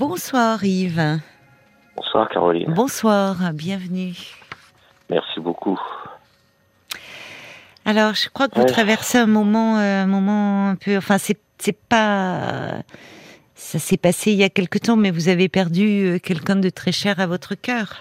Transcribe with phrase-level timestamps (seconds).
[0.00, 1.20] Bonsoir Yves.
[1.96, 2.70] Bonsoir Caroline.
[2.74, 4.12] Bonsoir, bienvenue.
[5.08, 5.80] Merci beaucoup.
[7.86, 8.66] Alors, je crois que vous Ouais.
[8.66, 10.98] traversez un moment, euh, un moment un peu.
[10.98, 11.38] Enfin, c'est
[11.88, 12.82] pas.
[13.54, 16.68] Ça s'est passé il y a quelque temps, mais vous avez perdu euh, quelqu'un de
[16.68, 17.96] très cher à votre cœur.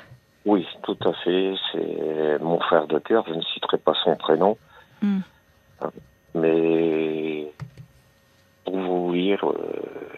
[0.45, 1.53] Oui, tout à fait.
[1.71, 3.23] C'est mon frère de cœur.
[3.25, 4.57] Je ne citerai pas son prénom.
[5.01, 5.19] Hmm.
[6.33, 7.47] Mais
[8.65, 10.09] pour vous dire, euh,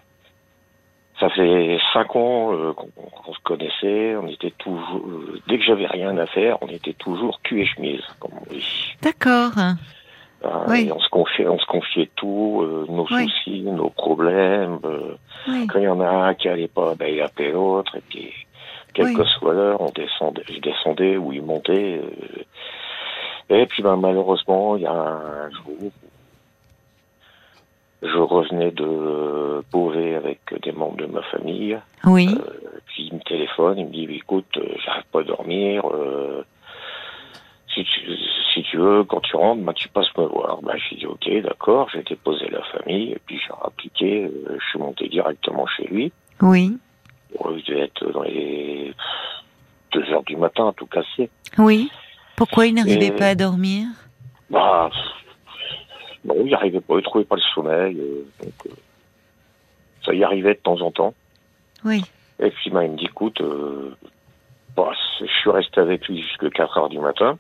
[1.20, 4.16] ça fait cinq ans euh, qu'on se connaissait.
[4.16, 7.66] On était toujours, euh, dès que j'avais rien à faire, on était toujours cul et
[7.66, 8.96] chemise, comme on dit.
[9.02, 9.52] D'accord.
[10.46, 10.92] Euh, Oui.
[10.94, 13.28] on se confiait, on se confiait tout, euh, nos Oui.
[13.28, 14.80] soucis, nos problèmes.
[14.86, 15.16] euh,
[15.48, 15.66] Oui.
[15.68, 18.32] Quand il y en a un qui allait pas, ben il appelait l'autre, et puis
[18.94, 19.14] quelle Oui.
[19.16, 22.00] que soit l'heure, on descendait, je descendais ou il montait.
[22.04, 22.44] euh,
[23.50, 25.92] et puis ben, malheureusement, il y a un jour,
[28.04, 32.38] je revenais de Beauvais avec des membres de ma famille, Oui.
[32.88, 35.84] puis il me téléphone, il me dit écoute, euh, j'arrive pas à dormir.
[35.92, 36.44] euh,
[37.74, 38.12] si tu,
[38.54, 40.62] si tu veux, quand tu rentres, ben, tu passes me voir.
[40.64, 44.66] Ben, j'ai dit ok, d'accord, j'ai déposé la famille, et puis j'ai appliqué, euh, je
[44.70, 46.12] suis monté directement chez lui.
[46.42, 46.78] Oui.
[47.38, 48.94] Bon, il devait être dans les
[49.94, 51.30] deux heures du matin, tout cassé.
[51.58, 51.90] Oui.
[52.36, 53.88] Pourquoi il n'arrivait Et- pas à dormir?
[54.50, 54.90] Bah,
[56.24, 58.00] non, il n'y arrivait pas, il trouvait pas le sommeil.
[58.00, 58.72] euh, donc, euh,
[60.04, 61.14] ça y arrivait de temps en temps.
[61.86, 62.04] Oui.
[62.40, 63.96] Et puis, bah, il me dit, écoute, euh,
[64.76, 67.38] bah, je suis resté avec lui jusqu'à 4 heures du matin.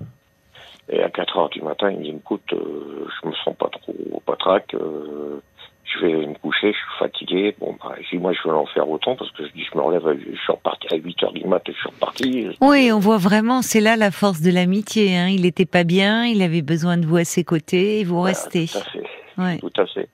[0.89, 3.69] Et à 4 heures du matin, il me dit, écoute, euh, je me sens pas
[3.69, 3.93] trop
[4.25, 5.41] patraque, euh,
[5.83, 7.55] je vais me coucher, je suis fatigué.
[7.59, 9.77] Bon, bah, je dis, moi, je vais en faire autant parce que je dis, je
[9.77, 12.47] me relève, à- je suis reparti à 8 heures du matin, je suis reparti.
[12.61, 15.15] Oui, on voit vraiment, c'est là la force de l'amitié.
[15.17, 15.27] Hein.
[15.27, 18.67] Il était pas bien, il avait besoin de vous à ses côtés, et vous restez.
[18.67, 19.03] Tout à fait.
[19.37, 19.57] Ouais.
[19.59, 20.09] Tout à fait.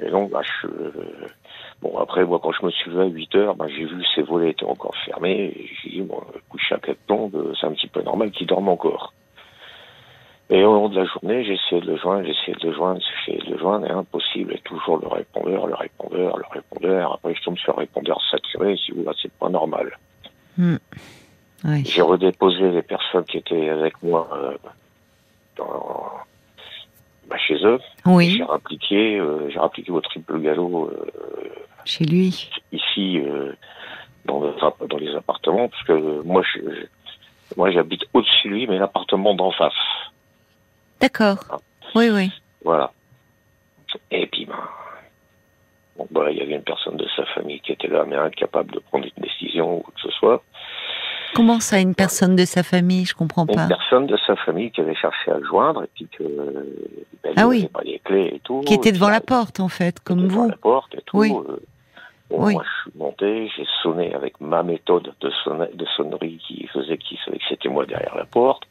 [0.00, 0.92] Et donc, bah, je, euh,
[1.82, 4.08] bon, après, moi, quand je me suis levé à 8 heures, bah, j'ai vu que
[4.14, 5.52] ses volets étaient encore fermés.
[5.56, 8.68] Et j'ai dit, bon, coucher à quatre plombes, c'est un petit peu normal qu'il dorme
[8.68, 9.12] encore.
[10.50, 12.74] Et au long de la journée, j'ai essayé de le joindre, j'ai essayé de le
[12.74, 14.54] joindre, j'ai essayé de le joindre, et impossible.
[14.54, 17.14] Et toujours le répondeur, le répondeur, le répondeur.
[17.14, 19.98] Après, je tombe sur le répondeur saturé, si vous là, c'est pas normal.
[21.64, 21.84] Oui.
[21.84, 24.56] J'ai redéposé les personnes qui étaient avec moi euh,
[25.56, 26.12] dans,
[27.28, 27.78] bah, chez eux.
[28.06, 31.06] Oui, J'ai rappliqué, euh, j'ai rappliqué au triple galop euh,
[31.88, 32.50] chez lui.
[32.72, 33.52] ici euh,
[34.24, 34.54] dans, le-
[34.88, 36.86] dans les appartements, parce que moi, je, je-
[37.56, 39.72] moi, j'habite au-dessus de lui, mais l'appartement d'en face.
[41.00, 41.38] D'accord.
[41.94, 42.30] Oui, oui.
[42.64, 42.92] Voilà.
[44.10, 44.54] Et puis, ben,
[45.96, 48.72] bon, bah, il y avait une personne de sa famille qui était là, mais incapable
[48.72, 50.42] de prendre une décision ou quoi que ce soit.
[51.34, 53.04] Comment ça, une personne de sa famille?
[53.04, 53.66] Je comprends Une pas.
[53.68, 56.24] personne de sa famille qui avait cherché à le joindre, et puis que
[57.22, 57.66] ben, Ah oui.
[57.68, 58.60] pas les clés et tout.
[58.66, 60.50] Qui était devant la porte, en fait, comme était devant vous.
[60.50, 61.18] la porte et tout.
[61.18, 61.32] Oui.
[61.32, 61.56] euh,
[62.30, 62.52] bon, Oui.
[62.54, 66.98] Moi, je suis monté, j'ai sonné avec ma méthode de, sonne- de sonnerie qui faisait
[66.98, 68.64] qu'il savait que c'était moi derrière la porte.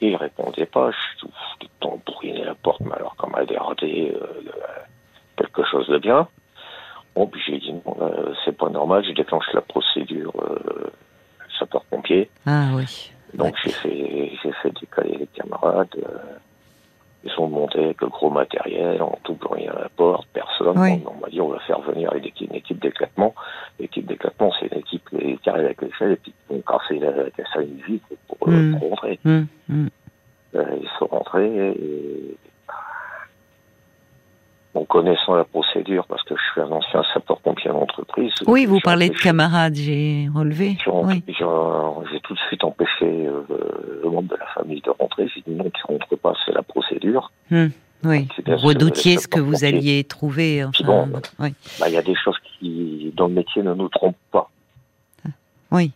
[0.00, 0.90] Et il répondait pas.
[0.90, 1.28] Je suis tout,
[1.58, 4.26] tout le temps la porte, mais alors elle a raté euh,
[5.36, 6.26] quelque chose de bien.
[7.14, 8.10] Bon, puis j'ai dit non, là,
[8.44, 9.04] c'est pas normal.
[9.04, 10.90] Je déclenche la procédure euh,
[11.58, 12.30] sapeur-pompier.
[12.46, 13.10] Ah oui.
[13.34, 15.94] Donc j'ai fait j'ai fait décaler les camarades.
[17.24, 20.78] Ils sont montés avec le gros matériel, on tout rien à la porte, personne.
[20.78, 21.02] Oui.
[21.06, 23.34] On, on m'a dit on va faire venir une équipe, d'éclatement.
[23.78, 27.30] L'équipe d'éclatement, c'est une équipe qui arrive avec l'échelle et puis qui vont casser la,
[27.30, 28.78] casser une vitre pour, euh, Mm.
[28.78, 29.18] pour rentrer.
[29.24, 29.88] Hum, hum.
[30.56, 32.36] Euh, ils sont rentrés et
[34.74, 38.32] en connaissant la procédure, parce que je suis un ancien sapeur-pompier d'entreprise.
[38.46, 40.76] Oui, vous parlez de camarades, j'ai relevé.
[40.84, 41.22] j'ai Oui.
[42.22, 43.42] tout de suite empêché euh,
[44.04, 45.28] le membre de la famille de rentrer.
[45.34, 47.32] J'ai dit non, qu'il ne rentre pas, c'est la procédure.
[47.50, 47.70] Hum,
[48.04, 48.28] Oui.
[48.44, 50.64] Bien Vous redoutiez ce que vous alliez trouver.
[50.64, 51.52] Enfin, bon, oui.
[51.80, 54.48] Bah, Il y a des choses qui, dans le métier, ne nous trompent pas.
[55.72, 55.92] Oui.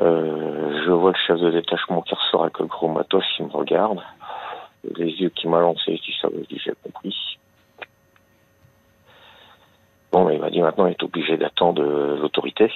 [0.00, 3.50] Euh, je vois le chef de détachement qui ressort avec le gros matos, il me
[3.50, 3.98] regarde.
[4.96, 7.14] Les yeux qui m'a lancé, je dis ça, je dis j'ai compris.
[10.50, 11.82] Bon, mais il m'a dit maintenant il est obligé d'attendre
[12.20, 12.70] l'autorité.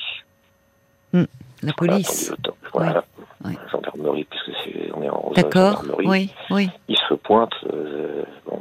[1.13, 2.35] La Voilà, police.
[2.73, 3.05] Voilà,
[3.45, 5.85] la gendarmerie, puisque c'est, on est en D'accord.
[6.05, 6.71] Oui, oui.
[6.89, 8.61] Il se pointe, euh, bon,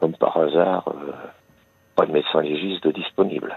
[0.00, 1.12] comme par hasard, euh,
[1.96, 3.54] pas de médecin légiste disponible.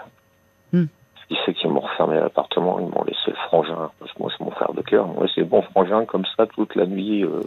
[0.74, 0.86] Hmm.
[1.22, 4.31] Ce qui fait qu'ils m'ont refermé l'appartement, ils m'ont laissé le frangin, parce que moi
[4.38, 7.24] c'est mon frère de cœur, moi c'est bon frangin comme ça toute la nuit.
[7.24, 7.42] euh,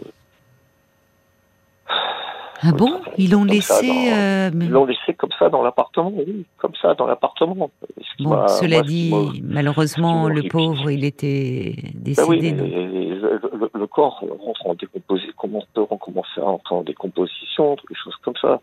[2.63, 3.01] Ah bon?
[3.17, 3.87] Ils l'ont laissé.
[3.87, 7.71] dans- euh, mais- Ils l'ont laissé comme ça dans l'appartement, oui, comme ça dans l'appartement.
[7.97, 12.51] Ce Bon, cela moi, dit, m'a- malheureusement, le pauvre, il était Ben oui, décédé.
[12.51, 12.63] non?
[12.65, 15.65] le, le- corps rentre en décomposition, commence,
[15.99, 18.61] commence à rentrer en décomposition, des choses comme ça.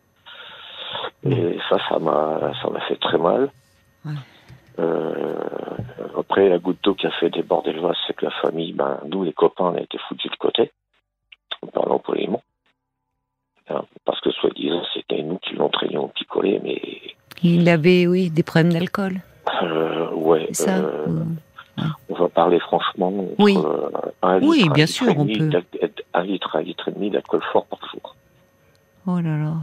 [1.25, 3.51] Et ça, ça m'a, ça m'a fait très mal.
[4.07, 4.13] Ouais.
[4.79, 5.35] Euh,
[6.19, 8.99] après, la goutte d'eau qui a fait déborder le vase, c'est que la famille, ben,
[9.07, 10.71] nous, les copains, on a été foutus de côté,
[11.63, 12.43] en parlant poliment.
[16.07, 16.81] Picolé, mais.
[17.43, 19.21] Il avait, oui, des problèmes d'alcool.
[19.63, 20.49] Euh, ouais.
[20.53, 23.09] Ça, euh, ou- on va parler franchement.
[23.09, 23.57] entre, Oui.
[23.57, 25.51] euh, Oui, un bien litre sûr, on peut.
[26.15, 28.17] Un litre, un litre et demi d'alcool fort par jour,
[29.07, 29.55] Oh là là.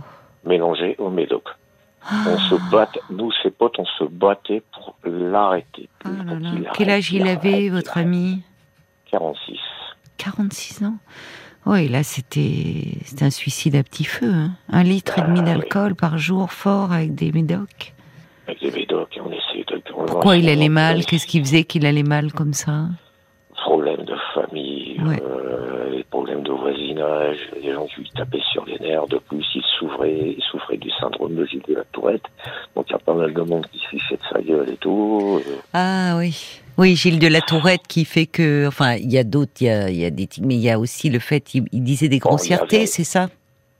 [0.45, 1.43] mélangé au médoc.
[2.03, 5.89] On Ah, se battait, nous, ses potes, on se battait pour l'arrêter.
[6.03, 8.41] qu'il Quel âge il avait, votre ami?
[9.11, 9.59] 46.
[10.17, 10.95] 46 ans.
[11.65, 14.31] Oui, là, c'était un suicide à petit feu.
[14.31, 14.51] hein.
[14.71, 15.53] Un litre et demi Ah, oui.
[15.53, 17.94] d'alcool par jour, fort, avec des médocs.
[18.47, 19.81] Avec des médocs, on essayait de...
[20.06, 21.06] Pourquoi il allait mal?
[21.06, 22.85] Qu'est-ce qui faisait qu'il allait mal comme ça?
[23.56, 25.19] Problèmes de famille, Ouais.
[25.23, 29.07] euh, les problèmes de voisinage, les gens qui lui tapaient sur les nerfs.
[29.07, 32.25] De plus, il souffrait, il souffrait du syndrome de Gilles de la Tourette.
[32.75, 34.77] Donc il y a pas mal de monde qui se fichait de sa gueule et
[34.77, 35.41] tout.
[35.47, 36.62] Euh, Ah oui.
[36.77, 38.68] Oui, Gilles de la Tourette qui fait que.
[38.68, 40.27] Enfin, il y a d'autres, il y a, y a des.
[40.42, 43.30] Mais il y a aussi le fait, il, il disait des grossièretés, c'est ça?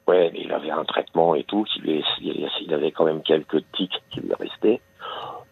[0.08, 1.64] Ouais, mais il avait un traitement et tout.
[1.66, 4.82] Qui lui, il il avait quand même quelques tics qui lui restaient.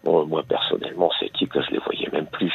[0.04, 2.54] Bon, moi, personnellement, ces tics, je les voyais même plus.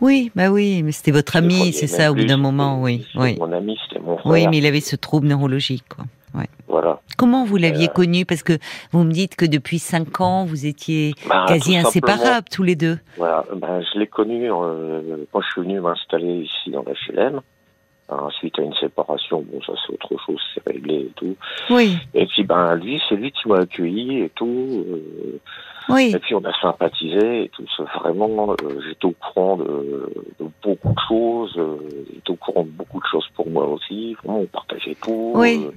[0.00, 3.06] Oui, bah oui, mais c'était votre ami, c'est ça, au bout d'un moment, oui.
[3.14, 4.32] Oui, Mon ami, c'était mon frère.
[4.32, 6.04] oui mais il avait ce trouble neurologique, quoi.
[6.66, 6.98] Voilà.
[7.16, 8.24] Comment vous l'aviez Euh, connu?
[8.26, 8.54] Parce que
[8.90, 12.98] vous me dites que depuis cinq ans, vous étiez Ben, quasi inséparables tous les deux.
[13.16, 17.36] Voilà, ben, je l'ai connu euh, quand je suis venu m'installer ici dans l'HLM.
[17.36, 17.42] Hein,
[18.38, 21.36] suite à une séparation, bon, ça c'est autre chose, c'est réglé et tout.
[21.70, 24.84] Oui, Et puis, ben, lui, c'est lui qui m'a accueilli et tout.
[24.88, 25.40] euh,
[25.90, 26.12] oui.
[26.14, 27.64] et puis, on a sympathisé et tout.
[28.00, 30.10] Vraiment, euh, j'étais au courant de,
[30.40, 31.54] de beaucoup de choses.
[31.58, 31.76] Euh,
[32.14, 34.14] j'étais au courant de beaucoup de choses pour moi aussi.
[34.22, 35.32] Vraiment, on partageait tout.
[35.34, 35.64] Oui.
[35.66, 35.70] euh,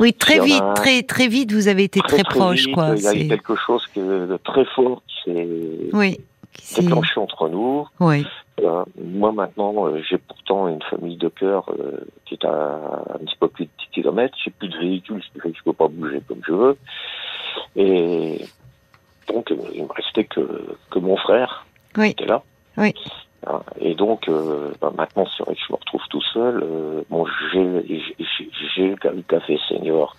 [0.00, 2.74] Oui, très y en vite, a- très très vite, vous avez été très, proches, vite,
[2.74, 2.94] quoi.
[2.96, 5.48] Il y a eu quelque chose que- de très fort qui s'est
[5.92, 6.18] Oui.
[6.60, 7.86] C'est- déclenché entre nous.
[8.00, 8.26] Oui.
[8.60, 13.18] Euh, moi maintenant, euh, j'ai pourtant une famille de cœur euh, qui est à un
[13.24, 14.36] petit peu plus de 10 km.
[14.44, 16.76] J'ai plus de véhicule, ce qui fait que je peux pas bouger comme je veux.
[17.76, 18.44] Et
[19.28, 21.64] donc, il me restait que, que mon frère
[21.96, 22.14] Oui.
[22.14, 22.42] qui était là.
[22.76, 22.94] Oui.
[23.46, 26.62] Hein, Et donc, euh, bah, maintenant, c'est vrai que je me retrouve tout seul.
[26.62, 27.24] Euh, bon,
[28.74, 30.14] j'ai le café senior.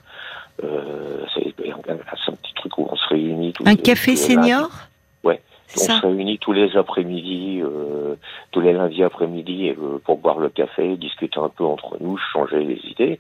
[0.64, 3.54] Euh, c'est un, petit truc où on se réunit.
[3.54, 4.70] tous Un les- café senior?
[5.24, 5.42] Ouais.
[5.78, 8.16] On ça se réunit tous les après-midi, euh,
[8.52, 12.64] tous les lundis après-midi euh, pour boire le café, discuter un peu entre nous, changer
[12.64, 13.20] les idées.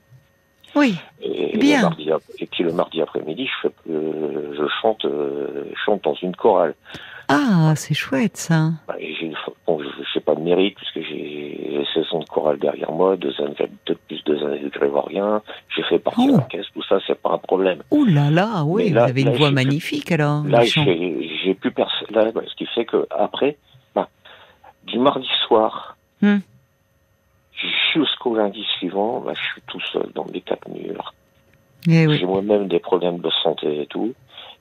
[0.75, 0.95] Oui.
[1.21, 1.77] Et, Bien.
[1.77, 6.03] Le mardi, ap- et puis le mardi après-midi, je, euh, je chante, euh, je chante
[6.03, 6.75] dans une chorale.
[7.27, 8.71] Ah, c'est chouette ça.
[8.87, 8.95] Bah,
[9.67, 13.33] bon, je sais pas de mérite puisque j'ai 16 ans de chorale derrière moi, deux
[13.39, 13.55] années
[13.85, 14.71] de plus deux années de.
[15.75, 16.37] J'ai fait partie Oh.
[16.37, 17.83] d'orchestre, tout ça, c'est pas un problème.
[17.91, 20.43] Ouh là là, oui, là- vous avez une là, voix magnifique alors.
[20.45, 22.07] Là, j'ai j'ai plus personne.
[22.11, 23.57] Là, ce qui fait que après,
[23.95, 24.09] bah,
[24.83, 26.37] du mardi soir Hmm.
[27.93, 31.13] jusqu'au lundi suivant, bah, je suis tout seul dans mes quatre murs.
[31.87, 32.17] Eh oui.
[32.19, 34.13] J'ai moi-même des problèmes de santé et tout.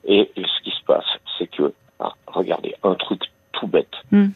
[0.05, 1.05] Et, et ce qui se passe,
[1.37, 3.93] c'est que, ah, regardez, un truc tout bête.
[4.11, 4.29] Hmm.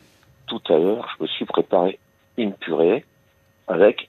[0.48, 1.98] Tout à l'heure, je me suis préparé
[2.38, 3.04] une purée
[3.68, 4.08] avec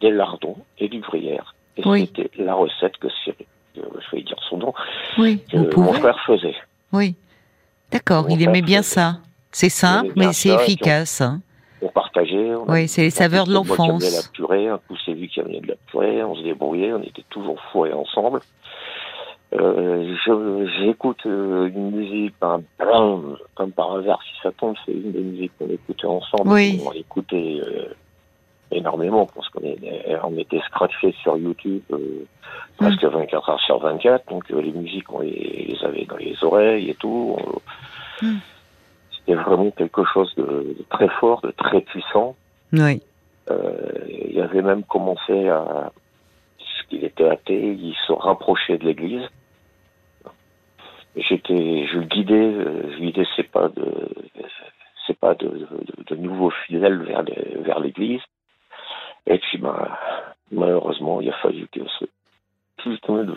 [0.00, 1.54] des lardons et du gruyère.
[1.76, 2.08] Et Oui.
[2.16, 3.46] c'était la recette que Cyril,
[3.78, 4.74] euh, je vais dire son nom,
[5.18, 6.54] Oui, que mon frère faisait.
[8.06, 9.18] D'accord, il aimait bien ça.
[9.50, 11.20] C'est simple, mais c'est puis on- efficace.
[11.20, 11.40] hein.
[11.80, 12.54] On partageait.
[12.54, 14.02] On Oui, c'est les un saveurs de c'est moi l'enfance.
[14.24, 17.02] la purée, un coup c'est lui qui amenait de la purée, on se débrouillait, on
[17.02, 18.40] était toujours fourrés ensemble.
[19.54, 20.14] Euh,
[20.80, 25.52] J'écoute euh, une musique, blam, comme par hasard, si ça tombe, c'est une des musiques
[25.58, 26.50] qu'on écoutait ensemble.
[26.50, 26.80] Oui.
[26.84, 27.86] On écoutait euh,
[28.70, 29.78] énormément, parce qu'on est-
[30.24, 32.26] on était scratchés sur YouTube euh,
[32.78, 36.36] presque 24 heures sur 24, donc euh, les musiques, on les, les avait dans les
[36.42, 37.36] oreilles et tout.
[37.38, 37.60] On-
[38.22, 38.36] Mm.
[39.10, 42.36] C'était vraiment quelque chose de, de très fort, de très puissant.
[42.72, 43.00] Oui.
[43.50, 43.74] Euh,
[44.30, 45.90] il avait même commencé à,
[46.58, 49.26] puisqu'il était athée, il se rapprochait de l'Église.
[51.16, 53.84] J'étais, je le guidais, euh, je guidais ses pas de,
[55.06, 55.68] ses pas de, de,
[56.08, 58.20] de nouveaux fidèles vers, les- vers l'Église.
[59.26, 59.88] Et puis, ben,
[60.52, 62.04] malheureusement, il a fallu que ce
[62.82, 63.34] putain de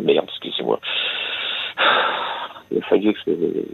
[0.00, 0.80] merde, excusez-moi,
[2.70, 3.64] il a fallu que ce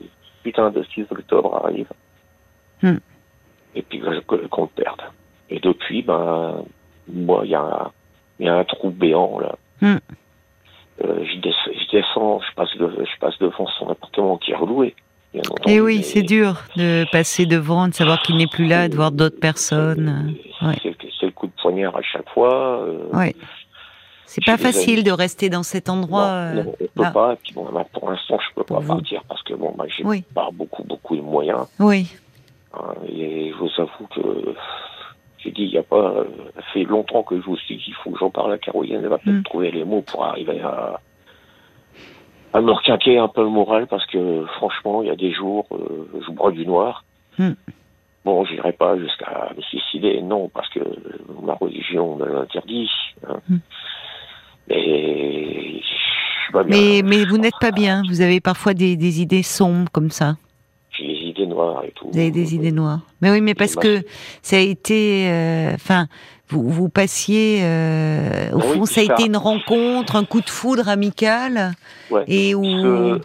[0.42, 1.88] putain de 6 octobre arrive.
[2.82, 2.98] Hmm.
[3.74, 5.00] Et puis que- que- qu'on le perde.
[5.50, 6.62] Et depuis, ben,
[7.10, 7.90] moi, il y, a un-
[8.38, 9.54] il y a un trou béant, là.
[9.80, 9.96] Hmm.
[11.04, 14.56] Euh, je, descends, je descends, je passe, de- je passe devant son appartement qui est
[14.56, 14.94] reloué.
[15.34, 18.96] Et Eh oui, c'est dur de passer devant, de savoir qu'il n'est plus là, de
[18.96, 20.34] voir d'autres personnes.
[20.62, 20.74] Ouais.
[21.84, 22.80] À chaque fois.
[22.82, 23.30] euh.
[24.26, 26.28] C'est pas facile de rester dans cet endroit.
[26.52, 27.10] non, euh, non, on peut là.
[27.12, 27.32] pas.
[27.32, 28.86] Et puis bon, bah, pour l'instant, je peux pas vous.
[28.88, 30.22] partir parce que bon, bah, j'ai Oui.
[30.34, 31.66] pas beaucoup, beaucoup de moyens.
[31.80, 32.12] Oui.
[32.74, 34.54] Hein, et je vous avoue que
[35.38, 36.12] j'ai dit, il y a pas,
[36.56, 38.96] ça fait longtemps que je vous suis dit, il faut que j'en parle à Caroline,
[39.02, 39.42] elle va peut-être Mm.
[39.44, 41.00] trouver les mots pour arriver à,
[42.52, 45.66] à me requinquer un peu le moral parce que franchement, il y a des jours,
[45.72, 47.04] euh, je bois du noir.
[47.38, 47.52] Mm.
[48.24, 50.80] Bon, j'irai pas jusqu'à me suicider, non, parce que
[51.42, 52.90] ma religion me l'interdit.
[53.26, 53.40] hein.
[53.48, 53.56] Mm.
[54.68, 55.80] Mais.
[56.66, 58.02] Mais, mais vous n'êtes pas bien.
[58.08, 60.36] Vous avez parfois des, des idées sombres comme ça.
[60.92, 62.08] J'ai des idées noires et tout.
[62.10, 63.00] Vous avez des idées noires.
[63.20, 64.02] Mais oui, mais parce que
[64.42, 66.06] ça a été, euh, enfin,
[66.48, 70.40] vous, vous passiez, euh, au oui, fond, ça a ça- été une rencontre, un coup
[70.40, 71.72] de foudre amical,
[72.10, 72.24] Ouais.
[72.26, 73.20] et où, Ce-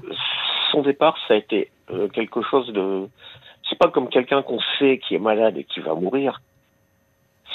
[0.74, 3.08] son départ, ça a été euh, quelque chose de.
[3.70, 6.42] C'est pas comme quelqu'un qu'on sait qui est malade et qui va mourir.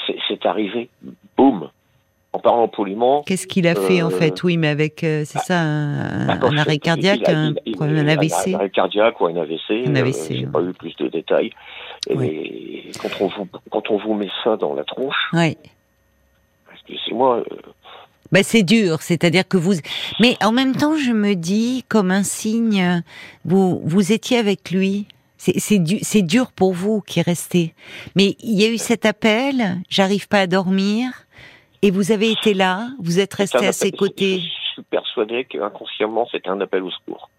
[0.07, 0.89] C'est- arrivé,
[1.37, 1.71] boum.
[2.35, 3.23] En parlant poliment.
[3.27, 4.43] qu'est-ce qu'il a fait en Euh, fait?
[4.45, 7.55] Oui, mais avec, euh, c'est ça, un, bah, un je- arrêt il cardiaque, a- un
[7.65, 8.53] il- problème, il AVC.
[8.55, 9.85] Un arrêt cardiaque ou un AVC.
[9.87, 10.53] Un euh, AVC, J'ai ouais.
[10.53, 11.51] pas eu plus de détails.
[12.09, 12.91] Et Oui.
[13.01, 15.57] quand on vous quand on vous met ça dans la tronche, Ouais.
[16.75, 17.57] excusez-moi, euh,
[18.31, 19.73] Bah, c'est dur, c'est-à-dire que vous.
[20.21, 23.03] Mais en même temps, je me dis, comme un signe,
[23.47, 25.07] vous vous étiez avec lui?
[25.39, 27.75] C'est c'est du, c'est dur pour vous qui restez.
[28.17, 29.81] Mais il y a eu cet appel.
[29.89, 31.11] J'arrive pas à dormir.
[31.83, 32.89] Et vous avez été là.
[32.99, 34.41] Vous êtes resté à ses côtés.
[34.41, 37.31] Je suis persuadé qu'inconsciemment, c'était un appel au secours.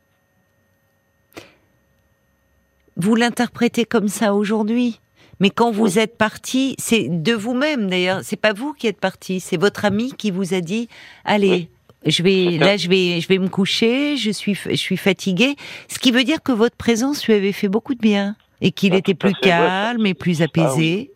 [2.96, 5.00] Vous l'interprétez comme ça aujourd'hui.
[5.42, 6.00] Mais quand vous Oui.
[6.00, 8.22] êtes parti, c'est de vous-même d'ailleurs.
[8.24, 9.40] C'est pas vous qui êtes parti.
[9.40, 10.90] C'est votre ami qui vous a dit,
[11.24, 11.50] allez.
[11.50, 11.70] Oui.
[12.06, 14.16] Je vais là, je vais, je vais me coucher.
[14.18, 15.56] Je suis, je suis fatiguée.
[15.88, 18.94] Ce qui veut dire que votre présence lui avait fait beaucoup de bien et qu'il
[18.94, 21.12] Ah, était plus calme et plus apaisé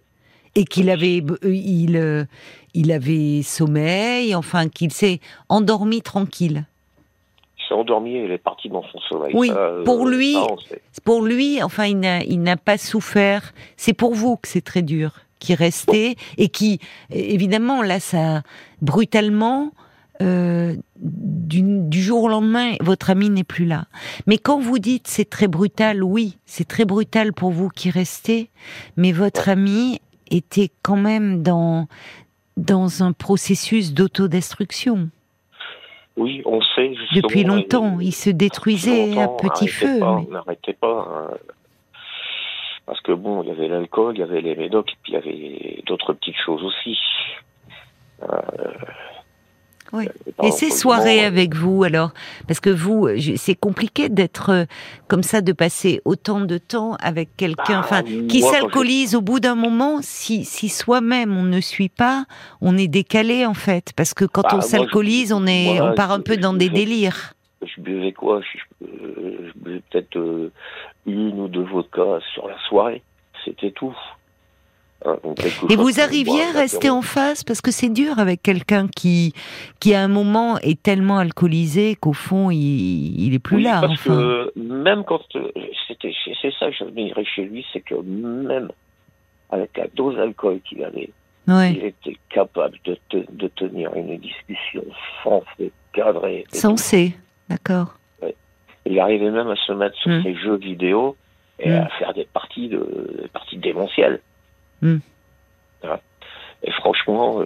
[0.56, 2.26] et qu'il avait, euh, il, euh,
[2.74, 4.36] il avait sommeil.
[4.36, 6.66] Enfin, qu'il s'est endormi tranquille.
[7.58, 9.32] Il s'est endormi et il est parti dans son sommeil.
[9.34, 10.76] Oui, euh, pour lui- ça.
[11.06, 13.54] Pour lui, enfin, il n'a, il n'a pas souffert.
[13.78, 18.44] C'est pour vous que c'est très dur, qui restait et qui, évidemment, là, ça,
[18.82, 19.72] brutalement,
[20.22, 23.86] euh, du, du jour au lendemain, votre ami n'est plus là.
[24.28, 28.50] Mais quand vous dites c'est très brutal, oui, c'est très brutal pour vous qui restez,
[28.96, 31.88] mais votre ami était quand même dans
[32.58, 35.10] dans un processus d'autodestruction
[36.18, 37.98] Oui, on sait depuis longtemps.
[37.98, 40.00] euh, Il se détruisait à longtemps, petit feu.
[40.00, 41.08] pas, mais- N'arrêtez pas.
[41.32, 41.38] hein.
[42.86, 45.16] Parce que bon, il y avait l'alcool, il y avait les médocs, et puis il
[45.16, 46.98] y avait d'autres petites choses aussi.
[48.24, 48.38] Euh,
[50.36, 52.12] par Et ces soirées avec vous, alors
[52.48, 54.66] Parce que vous, c'est compliqué d'être euh,
[55.08, 59.40] comme ça, de passer autant de temps avec quelqu'un, Bah, enfin, qui s'alcoolise au bout
[59.40, 60.00] d'un moment.
[60.02, 62.26] Si, si soi-même on ne suit pas,
[62.62, 65.96] on est décalé en fait, parce que quand Bah, on s'alcoolise, on est, moi, on
[65.96, 67.34] part un peu dans des délires.
[67.62, 68.42] Je buvais quoi?
[68.42, 70.52] Je, euh, je buvais peut-être euh,
[71.06, 73.02] une ou deux vodkas sur la soirée.
[73.46, 73.96] C'était tout.
[75.06, 75.18] Hein,
[75.70, 79.34] Et vous arriviez à rester en face parce que c'est dur avec quelqu'un qui,
[79.80, 83.82] qui à un moment est tellement alcoolisé qu'au fond il, il est plus Oui, là.
[83.82, 84.16] parce enfin.
[84.16, 85.52] que même quand euh,
[85.88, 88.70] c'était c'est ça que j'admirais chez lui, c'est que même
[89.50, 91.10] avec la dose d'alcool qu'il avait,
[91.48, 91.74] Ouais.
[91.74, 94.84] il était capable de, te- de tenir une discussion
[95.24, 96.46] sensée, cadrée.
[96.54, 97.14] et Sensé,
[97.50, 97.96] d'accord.
[98.86, 100.24] Il arrivait même à se mettre sur Mm.
[100.24, 101.18] ses jeux vidéo
[101.60, 101.74] et Mm.
[101.76, 102.80] à faire des parties de
[103.24, 104.22] des parties démentielles.
[104.84, 104.98] Mm.
[105.82, 106.02] Voilà.
[106.64, 107.46] Et franchement, euh,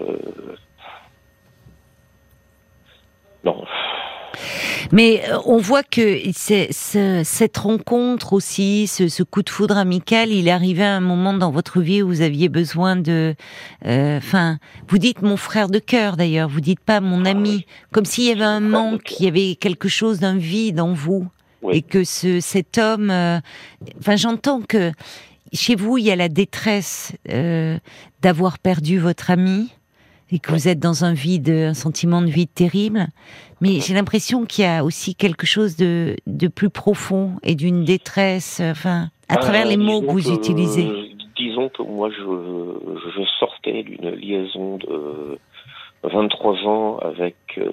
[3.44, 3.64] non.
[4.92, 9.78] Mais euh, on voit que c'est, c'est- cette rencontre aussi, ce, ce coup de foudre
[9.78, 13.36] amical, il est arrivé à un moment dans votre vie où vous aviez besoin de,
[13.86, 17.50] euh, enfin, vous dites mon frère de cœur d'ailleurs, vous dites pas mon Ah ami,
[17.50, 17.66] oui.
[17.92, 21.28] comme s'il y avait un manque, il y avait quelque chose d'un vide en vous,
[21.64, 21.78] Oui.
[21.78, 23.40] et que ce, cet homme, euh,
[24.00, 24.92] enfin, j'entends que
[25.54, 27.78] chez vous il y a la détresse euh,
[28.22, 29.70] d'avoir perdu votre ami
[30.32, 33.08] et que vous êtes dans un vide, un sentiment de vide terrible.
[33.62, 37.86] Mais j'ai l'impression qu'il y a aussi quelque chose de, de plus profond et d'une
[37.86, 40.88] détresse, enfin, à travers Euh, les mots que vous utilisez.
[41.38, 45.40] Disons que moi, je, je sortais d'une liaison de
[46.04, 47.72] 23 ans avec euh,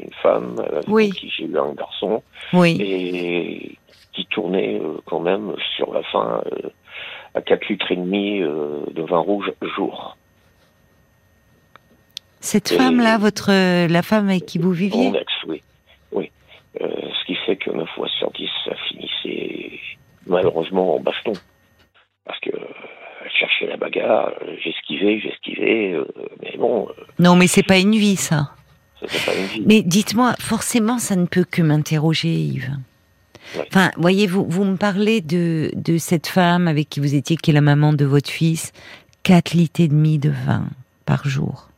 [0.00, 1.10] une femme avec Oui.
[1.10, 3.78] qui j'ai eu un garçon Oui, et
[4.12, 6.42] qui tournait euh, quand même sur la fin
[7.34, 10.16] à 4 litres et demi euh, de vin rouge jour.
[12.40, 13.50] cette et- femme-là, votre,
[13.86, 15.62] la femme avec qui vous viviez, Mon ex, oui.
[16.12, 16.30] oui.
[16.80, 19.78] Euh, ce qui fait que 9 fois sur 10, ça finissait
[20.26, 21.32] malheureusement en baston.
[22.24, 22.64] Parce que euh,
[23.24, 26.04] elle cherchait la bagarre, j'esquivais, j'esquivais, euh,
[26.42, 28.50] mais bon, euh, non, mais c'est pas une vie, ça.
[29.00, 29.62] c'était pas une vie.
[29.66, 32.70] Mais dites-moi, forcément, ça ne peut que m'interroger, Yves.
[33.68, 37.50] Enfin, voyez, vous, vous me parlez de, de cette femme avec qui vous étiez, qui
[37.50, 38.72] est la maman de votre fils,
[39.22, 40.64] 4 litres et demi de vin
[41.04, 41.68] par jour.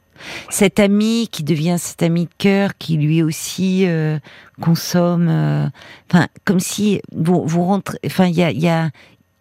[0.49, 4.19] Cet ami qui devient cet ami de cœur, qui lui aussi euh,
[4.61, 5.67] consomme, euh,
[6.11, 8.91] enfin, comme si vous, vous rentrez, enfin, il y a, y, a,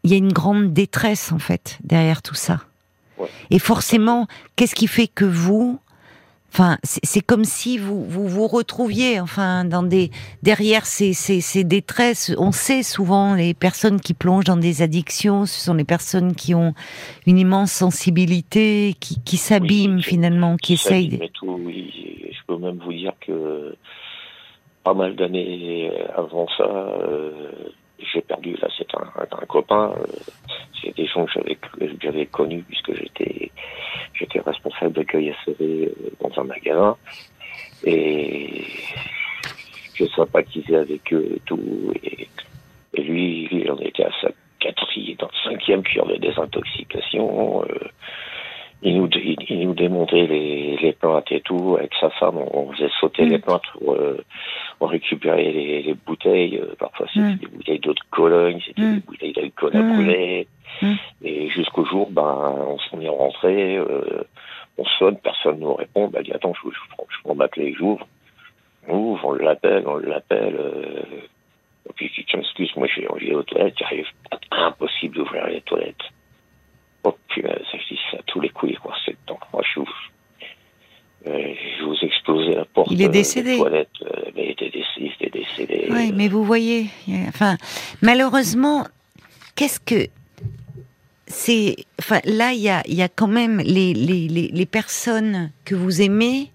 [0.03, 2.61] y a une grande détresse en fait derrière tout ça.
[3.17, 3.29] Ouais.
[3.51, 5.79] Et forcément, qu'est-ce qui fait que vous,
[6.53, 10.11] Enfin, c'est comme si vous, vous vous retrouviez, enfin, dans des
[10.43, 12.31] derrière ces, ces, ces, détresses.
[12.37, 16.53] On sait souvent les personnes qui plongent dans des addictions, ce sont les personnes qui
[16.53, 16.75] ont
[17.25, 21.27] une immense sensibilité, qui, qui s'abîment Oui, finalement, qui essayent.
[21.33, 21.91] Tout, oui,
[22.31, 23.75] je peux même vous dire que
[24.83, 27.31] pas mal d'années avant ça, euh,
[28.11, 28.55] j'ai perdu.
[28.61, 29.93] Là, c'est un, copain.
[29.97, 30.05] Euh,
[30.81, 31.31] c'est des gens que
[32.01, 33.51] j'avais connus puisque j'étais
[34.13, 36.97] j'étais responsable d'accueil SEV dans un magasin
[37.85, 38.65] et
[39.95, 41.93] je sympathisais avec eux et tout.
[42.03, 42.27] Et,
[43.01, 44.29] lui, lui, on était à sa
[44.59, 47.63] quatrième, dans cinquième cure de désintoxication.
[47.63, 47.87] Euh,
[48.83, 51.75] il nous, il, il, nous démontait les, les plantes et tout.
[51.77, 53.29] Avec sa femme, on, faisait sauter mmh.
[53.29, 54.23] les plantes pour euh,
[54.79, 56.57] on récupérait les, les bouteilles.
[56.57, 57.35] Euh, parfois, c'était mmh.
[57.37, 58.95] des bouteilles d'eau de Cologne, c'était mmh.
[58.95, 60.47] des bouteilles d'alcool à brûler.
[61.23, 63.77] Et jusqu'au jour, ben, on s'en est rentré.
[63.77, 64.23] Euh,
[64.77, 66.07] on sonne, personne ne nous répond.
[66.09, 66.75] Ben, dit, attends, je, je,
[67.09, 68.05] je prends ma clé, j'ouvre.
[68.87, 70.55] On ouvre, on l'appelle, on l'appelle.
[70.59, 71.03] Euh,
[71.89, 74.07] et puis, je m'excuse, moi, j'ai envie aux toilettes, j'arrive
[74.51, 75.95] impossible d'ouvrir les toilettes.
[77.03, 77.99] Oh, puis, ça, je dis
[78.63, 79.39] coups, quoi, c'est le temps.
[79.51, 79.91] Moi, je ouvre.
[81.25, 82.91] Euh, je vous explosé la porte.
[82.91, 83.57] Il est décédé.
[83.57, 85.87] Toilette, euh, mais il était décédé, il était décédé.
[85.89, 86.87] Oui, mais vous voyez,
[87.29, 87.55] enfin,
[88.01, 88.85] malheureusement,
[89.55, 90.09] qu'est-ce que
[91.27, 95.51] c'est, enfin, là, il y a, y a quand même les, les, les, les, personnes
[95.63, 96.51] que vous aimez,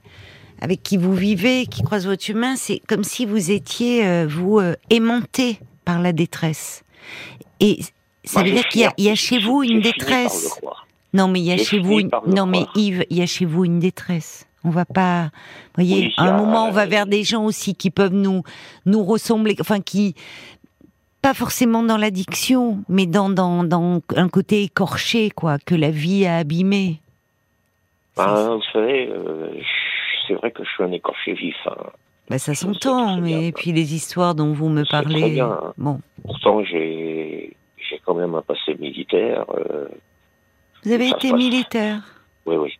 [0.60, 4.58] avec qui vous vivez, qui croisent votre chemin, c'est comme si vous étiez, euh, vous,
[4.58, 6.84] euh, aimanté par la détresse.
[7.60, 7.80] Et
[8.24, 10.60] ça Moi, veut dire qu'il y, y, a chez vous une détresse.
[11.12, 12.10] Non, mais il y a chez vous, une...
[12.26, 14.46] non, mais Yves, il y a chez vous une détresse.
[14.64, 15.30] On va pas,
[15.76, 18.42] voyez, Oui, à un moment, on va vers des gens aussi qui peuvent nous,
[18.86, 20.14] nous ressembler, enfin, qui,
[21.22, 26.26] pas forcément dans l'addiction, mais dans, dans, dans un côté écorché, quoi, que la vie
[26.26, 27.00] a abîmé.
[28.16, 29.52] Ben, vous savez, euh,
[30.26, 31.56] c'est vrai que je suis un écorché vif.
[31.66, 31.76] Hein.
[32.28, 33.50] Ben, ça s'entend, mais bien.
[33.52, 35.72] puis les histoires dont vous me très parlez, bien, hein.
[35.78, 36.00] bon.
[36.24, 37.56] Pourtant, j'ai
[37.88, 39.46] j'ai quand même un passé militaire.
[39.56, 39.86] euh,
[40.84, 42.00] Vous avez Ça été militaire.
[42.46, 42.78] oui, oui,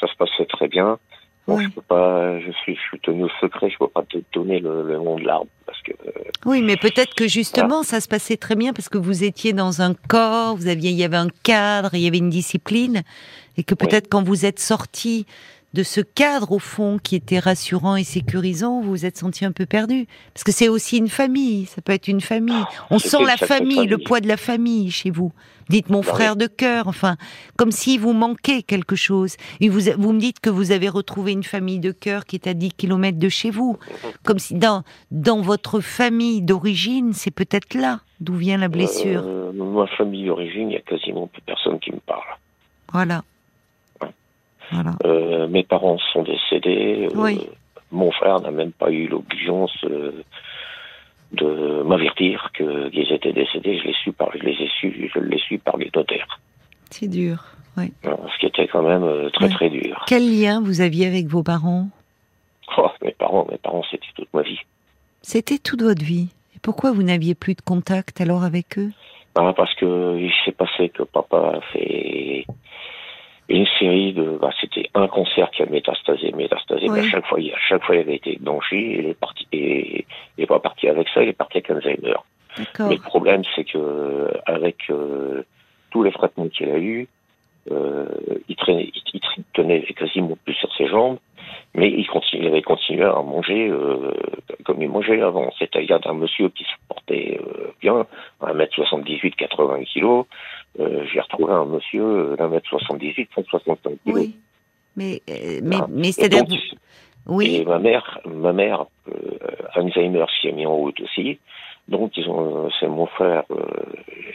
[0.00, 0.98] ça se passait très bien.
[1.46, 1.64] Bon, Oui.
[1.64, 3.70] je peux pas, je suis, je suis tenu au secret.
[3.70, 6.10] Je peux pas te donner le, le nom de l'arbre parce que euh,
[6.46, 9.80] Oui, mais peut-être que justement, ça se passait très bien parce que vous étiez dans
[9.82, 13.02] un corps, vous aviez, il y avait un cadre, il y avait une discipline,
[13.56, 15.26] et que peut-être quand vous êtes sorti
[15.72, 19.52] de ce cadre au fond qui était rassurant et sécurisant, vous vous êtes senti un
[19.52, 20.06] peu perdu.
[20.34, 22.64] Parce que c'est aussi une famille, ça peut être une famille.
[22.90, 25.32] On sent la famille, le poids de la famille chez vous.
[25.68, 27.16] Dites mon Bah frère de cœur, enfin,
[27.56, 29.36] comme si vous manquait quelque chose.
[29.60, 32.48] Et vous, vous me dites que vous avez retrouvé une famille de cœur qui est
[32.48, 33.78] à 10 kilomètres de chez vous.
[34.24, 39.22] Comme si dans, dans votre famille d'origine, c'est peut-être là d'où vient la blessure.
[39.24, 42.24] euh, ma famille d'origine, il y a quasiment plus personne qui me parle.
[42.92, 43.22] Voilà.
[44.70, 44.92] Voilà.
[45.04, 47.08] Euh, mes parents sont décédés.
[47.10, 47.46] euh, Oui.
[47.92, 50.22] Mon frère n'a même pas eu l'obligeance euh,
[51.32, 53.78] de m'avertir qu'ils étaient décédés.
[53.78, 56.38] Je l'ai su par, je les ai su, je l'ai su par les notaires.
[56.90, 57.44] C'est dur.
[57.76, 57.92] Oui.
[58.04, 59.50] Ce qui était quand même très Ouais.
[59.50, 60.04] très dur.
[60.06, 61.88] Quel lien vous aviez avec vos parents?
[62.76, 64.58] Oh, mes parents, mes parents, c'était toute ma vie.
[65.22, 66.28] C'était toute votre vie.
[66.54, 68.90] Et pourquoi vous n'aviez plus de contact alors avec eux?
[69.36, 72.44] Ah, parce que il s'est passé que papa a fait
[73.56, 76.88] une série de, bah, c'était un concert qui a métastasé, métastasé.
[76.88, 76.90] Oui.
[76.94, 78.96] Mais à chaque fois, il- à chaque fois, il avait été blanchi.
[78.98, 80.04] Il est parti, et
[80.38, 81.22] il est pas parti avec ça.
[81.22, 82.16] Il est parti avec Alzheimer.
[82.88, 85.42] Mais le problème, c'est que avec euh,
[85.90, 87.08] tous les traitements qu'il a eu,
[87.70, 88.06] euh,
[88.48, 91.18] il, traînait, il, il tenait quasiment plus sur ses jambes,
[91.74, 94.12] mais il, continue, il avait continué à manger euh,
[94.64, 95.52] comme il mangeait avant.
[95.58, 98.06] C'est-à-dire d'un monsieur qui se portait euh, bien,
[98.40, 100.26] 1m78, 80 kilos.
[100.78, 104.20] Euh, J'ai retrouvé un monsieur euh, d'un mètre 78, 165 kilos.
[104.20, 104.36] Oui.
[104.96, 105.86] Mais, euh, mais, Ah.
[105.90, 106.60] mais c'est-à-dire.
[107.26, 107.56] Oui.
[107.56, 109.12] et ma mère, ma mère, euh,
[109.74, 111.38] Alzheimer s'y est mis en route aussi.
[111.88, 113.62] Donc ils ont, c'est mon frère euh,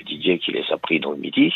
[0.05, 1.53] Didier qui les a pris dans le midi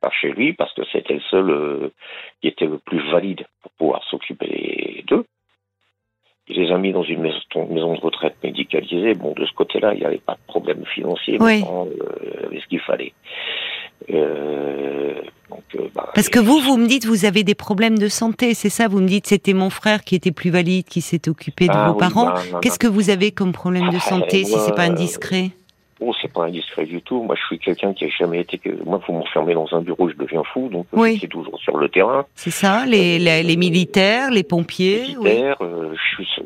[0.00, 1.92] par chez lui parce que c'était le seul euh,
[2.40, 5.24] qui était le plus valide pour pouvoir s'occuper d'eux.
[6.48, 9.14] Il les a mis dans une maison, de retraite médicalisée.
[9.14, 11.38] Bon, de ce côté-là, il n'y avait pas de problème financier.
[11.40, 11.84] Mais euh,
[12.22, 13.12] il y avait ce qu'il fallait.
[14.12, 15.14] Euh,
[15.50, 18.54] donc, euh, bah, Parce que vous, vous me dites, vous avez des problèmes de santé,
[18.54, 21.66] c'est ça Vous me dites, c'était mon frère qui était plus valide, qui s'est occupé
[21.66, 22.26] de Ah vos oui, parents.
[22.26, 24.90] bah, Qu'est-ce que vous avez comme problème de Ah, santé, si moi, c'est pas euh,
[24.92, 25.50] indiscret?
[26.02, 27.22] Oh, c'est pas indiscret du tout.
[27.22, 28.56] Moi, je suis quelqu'un qui a jamais été.
[28.56, 30.68] que Moi, vous m'enfermer dans un bureau, je deviens fou.
[30.70, 31.14] Donc, Oui.
[31.16, 32.24] j'étais toujours sur le terrain.
[32.34, 35.02] C'est ça, les, les, les militaires, les pompiers.
[35.08, 35.16] oui.
[35.18, 35.56] militaire.
[35.60, 36.42] euh, je suis,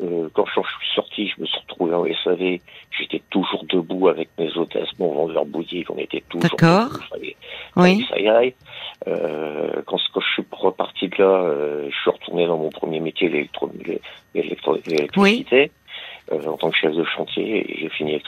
[0.00, 2.58] euh, quand je suis sorti, je me suis retrouvé en SAV.
[2.98, 5.84] J'étais toujours debout avec mes hôtesses, mon vendeur bouillie.
[5.90, 6.98] On était toujours D'accord.
[7.12, 7.26] debout.
[7.76, 8.06] Oui.
[8.08, 8.54] ça y aille.
[9.08, 13.00] Euh, quand, quand je suis reparti de là, euh, je suis retourné dans mon premier
[13.00, 13.70] métier, l'électro-
[14.34, 15.64] l'électro- l'électricité.
[15.64, 15.68] euh,
[16.32, 18.20] en tant que chef de chantier, j'ai fini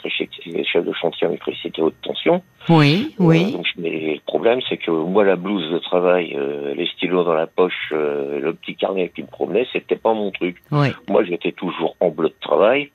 [0.65, 2.41] chef de chantier en électricité haute tension.
[2.69, 3.51] Oui, Euh, oui.
[3.51, 7.33] donc, mais le problème, c'est que moi, la blouse de travail, euh, les stylos dans
[7.33, 10.57] la poche, euh, le petit carnet qui me promenait, c'était pas mon truc.
[10.71, 10.87] Oui.
[11.07, 12.89] Moi, j'étais toujours en bleu de travail,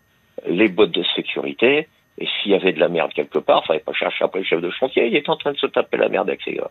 [0.49, 1.87] les bottes de sécurité,
[2.19, 4.61] et s'il y avait de la merde quelque part, fallait pas chercher après le chef
[4.61, 6.71] de chantier, il était en train de se taper la merde avec ses gars.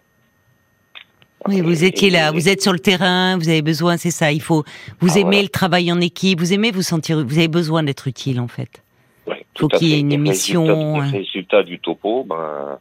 [1.47, 4.41] Oui, vous étiez là, vous êtes sur le terrain, vous avez besoin, c'est ça, il
[4.41, 4.63] faut,
[4.99, 5.41] vous Ah, aimez voilà.
[5.43, 8.83] le travail en équipe, vous aimez vous sentir, vous avez besoin d'être utile en fait.
[9.25, 11.11] Ouais, Faut tout qu'il y ait une hein.
[11.11, 12.77] Les résultats du topo, ben,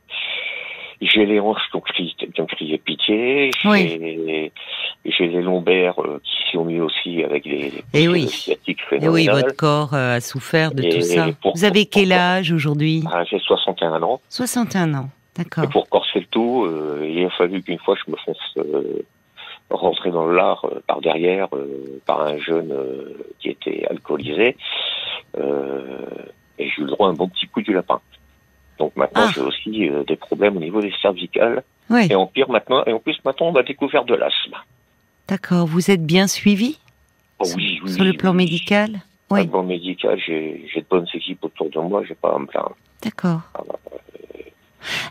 [1.00, 4.52] j'ai les hanches qui ont crié, qui ont crié pitié, j'ai
[5.04, 8.28] j'ai les lombaires euh, qui sont mis aussi avec les, les Eh oui.
[8.28, 9.34] sciatiques Et oui, phénoménales.
[9.36, 11.28] votre corps euh, a souffert de Et tout ça.
[11.40, 13.04] pour- vous avez quel âge aujourd'hui?
[13.10, 14.20] Ah, j'ai 61 ans.
[14.28, 15.64] 61 ans, d'accord.
[15.64, 19.02] Et pour corser le tout, euh, il a fallu qu'une fois je me fasse euh,
[19.70, 22.74] rentrer dans l'art euh, par derrière euh, par un jeune
[23.38, 24.56] qui était alcoolisé.
[26.60, 28.00] Et j'ai eu le droit à un bon petit coup du lapin.
[28.78, 29.30] Donc maintenant Ah.
[29.34, 31.62] j'ai aussi des problèmes au niveau des cervicales.
[31.90, 34.56] Oui, Et en pire maintenant, et en plus maintenant on m'a découvert de l'asthme.
[35.28, 35.66] d'accord.
[35.66, 36.78] Vous êtes bien suivi
[37.40, 38.38] Oh oui, oui, sur le plan oui.
[38.38, 42.34] médical Sur le plan médical, j'ai j'ai de bonnes équipes autour de moi, j'ai pas
[42.34, 42.74] à me plaindre.
[43.02, 43.40] d'accord.
[43.54, 43.78] Ah bah,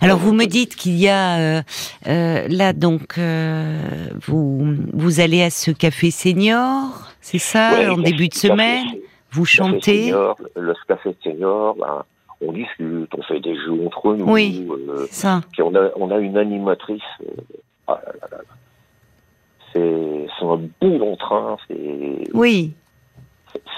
[0.02, 1.62] Alors vous me dites qu'il y a euh,
[2.08, 7.98] euh, là donc euh, vous vous allez à ce café senior, c'est ça ouais, en
[7.98, 8.88] début de café- semaine,
[9.32, 10.04] vous chantez?
[10.06, 12.04] senior, le café senior, ben,
[12.40, 14.32] on discute, on fait des jeux entre nous.
[14.32, 14.68] Oui.
[15.12, 17.02] Ça, puis on a, on a une animatrice.
[17.88, 18.44] ah là là là là.
[19.74, 21.58] C'est un bon long train.
[22.34, 22.74] Oui,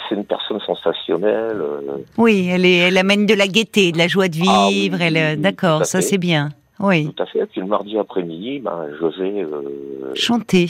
[0.07, 1.61] c'est une personne sensationnelle.
[1.61, 4.73] euh, oui, elle est, elle amène de la gaieté, de la joie de Ah oui,
[4.89, 5.01] vivre.
[5.01, 6.49] elle, euh, d'accord, ça c'est bien.
[6.79, 7.45] Oui, Tout à fait.
[7.47, 10.67] Puis le mardi après-midi, ben, je vais, euh, chanter.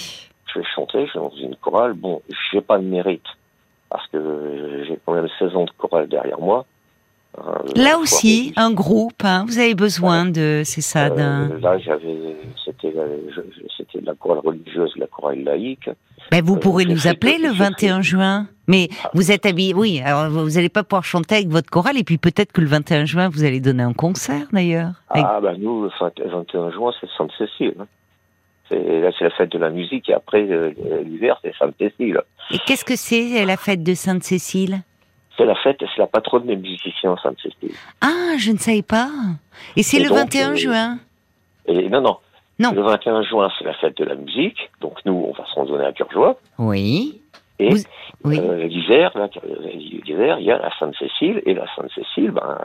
[0.51, 1.05] je vais chanter.
[1.05, 1.93] Je suis dans une chorale.
[1.93, 3.21] Bon, j'ai pas de mérite
[3.91, 6.65] parce que j'ai quand même 16 ans de chorale derrière moi.
[7.37, 9.23] Hein, Là aussi, un groupe.
[9.23, 11.09] Hein, vous avez besoin de, c'est ça.
[11.09, 12.91] Euh, là, j'avais, c'était,
[13.77, 15.91] c'était de la chorale religieuse, la chorale laïque.
[16.31, 18.47] Ben, vous euh, pourrez nous appeler le j'ai fait- 21 juin.
[18.69, 19.10] Mais Ah.
[19.13, 19.99] vous êtes habillé, oui.
[20.05, 23.03] Alors vous n'allez pas pouvoir chanter avec votre chorale et puis peut-être que le 21
[23.05, 24.91] juin vous allez donner un concert d'ailleurs.
[25.10, 27.73] Avec- Ah, bah, nous, le 20 21 juin, c'est Sainte-Cécile.
[27.82, 27.88] hein.
[28.69, 30.71] C'est, là, c'est la fête de la musique et après, euh,
[31.03, 32.21] l'hiver, c'est Sainte-Cécile.
[32.51, 34.82] Et qu'est-ce que c'est la fête de Sainte-Cécile
[35.36, 37.75] C'est la fête, c'est la patronne des musiciens, Sainte-Cécile.
[38.01, 39.10] Ah, je ne savais pas.
[39.75, 40.99] Et c'est le donc, 21 euh, juin?
[41.65, 42.17] Et non, non.
[42.60, 42.73] Non.
[42.73, 44.69] Le 21 juin, c'est la fête de la musique.
[44.82, 46.38] Donc, nous, on va s'en donner à cœur joie.
[46.60, 47.21] Oui.
[47.59, 47.83] Et Vous-
[48.23, 48.39] Oui.
[48.39, 49.11] euh, l'hiver,
[50.39, 51.41] il y a la Sainte-Cécile.
[51.45, 52.57] Et la Sainte-Cécile, ben,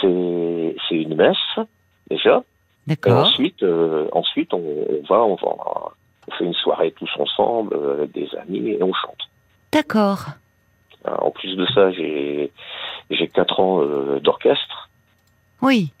[0.00, 1.66] c'est, c'est une messe,
[2.10, 2.38] déjà.
[2.86, 3.26] Et D'accord.
[3.26, 5.54] ensuite, euh, ensuite on, on va, on va,
[6.26, 9.28] on fait une soirée tous ensemble euh, avec des amis et on chante.
[9.72, 10.24] D'accord.
[11.06, 12.50] Euh, En plus de ça, j'ai
[13.10, 14.88] j'ai quatre ans euh, d'orchestre.
[15.62, 15.92] Oui.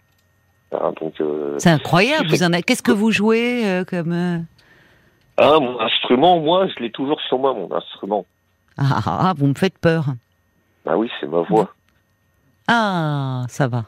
[0.72, 1.14] hein, donc,
[1.58, 2.24] C'est incroyable.
[2.26, 2.62] tu Vous fais- en avez...
[2.62, 4.46] Qu'est-ce que vous jouez comme
[5.38, 8.26] ah, mon instrument, moi, je l'ai toujours sur moi, mon instrument.
[8.76, 10.04] ah, ah, ah, vous me faites peur.
[10.86, 11.72] Ah oui, c'est ma voix.
[12.68, 13.84] Ah, ça va.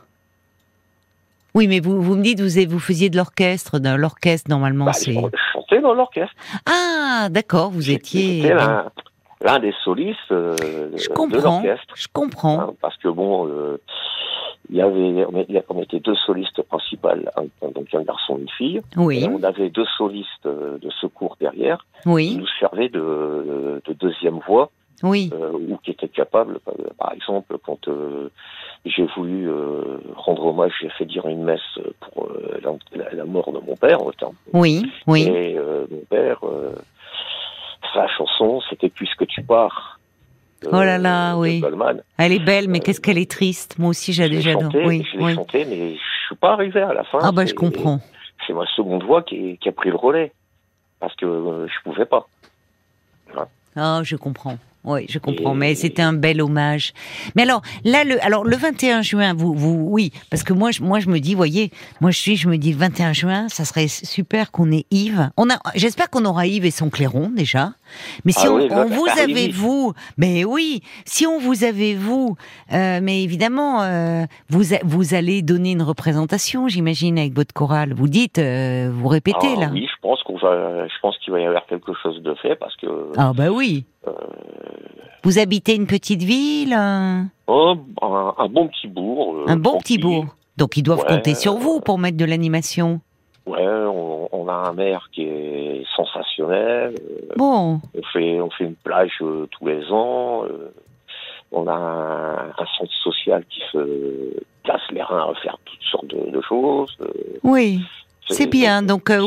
[1.54, 4.92] Oui, mais vous, vous me dites vous vous faisiez de l'orchestre, de l'orchestre normalement Bah,
[4.92, 5.12] c'est.
[5.14, 5.20] je
[5.52, 6.34] chantais dans l'orchestre.
[6.66, 8.42] Ah, d'accord, vous étiez.
[8.42, 8.54] J'étais
[9.42, 10.56] l'un des solistes euh,
[10.96, 11.62] Je de comprends.
[11.62, 11.94] l'orchestre.
[11.96, 12.60] Je comprends.
[12.60, 13.80] hein, parce que bon, euh,
[14.68, 15.26] il y avait,
[15.68, 18.80] on était- deux solistes principales, un- donc un garçon et une fille.
[18.96, 23.80] Oui, Et on avait deux solistes euh, de secours derrière qui oui, nous servaient de,
[23.84, 24.70] de deuxième voix
[25.02, 25.30] oui.
[25.32, 28.30] euh, ou qui étaient capables, euh, par exemple, quand euh,
[28.84, 32.60] j'ai voulu euh, rendre hommage, j'ai fait dire une messe pour euh,
[33.12, 34.34] la, mort de mon père, au terme.
[34.52, 35.22] Oui, oui.
[35.22, 36.74] Et euh, mon père, euh,
[37.94, 39.99] sa chanson, c'était Puisque tu pars.
[40.62, 41.60] De- Oh là là, de oui.
[41.60, 42.02] Goldman.
[42.18, 43.76] Elle est belle, mais qu'est-ce qu'elle est triste.
[43.78, 44.70] Moi aussi, Je l'ai j'adore.
[44.74, 45.34] Oui, je l'ai oui.
[45.34, 47.18] chanté, mais je suis pas arrivé à la fin.
[47.22, 48.00] Ah bah je comprends.
[48.46, 50.32] C'est ma seconde voix qui, qui a pris le relais
[50.98, 52.26] parce que euh, je pouvais pas.
[53.76, 54.58] Ah, je comprends.
[54.82, 55.54] Oui, je comprends.
[55.54, 56.92] Mais c'était un bel hommage.
[57.36, 60.82] Mais alors, là, le, alors le 21 juin, vous, vous, oui, parce que moi, je,
[60.82, 61.70] moi, je me dis, voyez,
[62.00, 65.30] moi, je suis, je me dis, le 21 juin, ça serait super qu'on ait Yves.
[65.36, 67.72] On a, j'espère qu'on aura Yves et son clairon déjà.
[68.24, 71.26] Mais si Ah on, oui, là, on ça vous arrive avait vous, mais oui, si
[71.26, 72.36] on vous avait vous,
[72.72, 77.92] euh, mais évidemment, euh, vous a- vous allez donner une représentation, j'imagine, avec votre chorale.
[77.94, 79.70] Vous dites, euh, vous répétez Ah, là.
[79.72, 82.56] Oui, je pense qu'on va, je pense qu'il va y avoir quelque chose de fait
[82.56, 83.84] parce que Ah bah oui.
[85.22, 89.36] Vous habitez une petite ville, un, oh, un, un bon petit bourg.
[89.46, 90.24] un bon petit bourg.
[90.56, 93.00] Donc ils doivent Ouais, compter sur vous pour mettre de l'animation.
[93.50, 96.94] Ouais, on, on a un maire qui est sensationnel.
[97.36, 100.44] Bon, On fait, on fait une plage euh, tous les ans.
[100.44, 100.72] euh,
[101.52, 104.32] on a un, un centre social qui se
[104.64, 106.96] casse les reins à faire toutes sortes de, de choses.
[107.00, 107.10] euh,
[107.42, 107.80] oui.
[108.32, 108.80] C'est bien.
[108.82, 109.20] Donc, euh,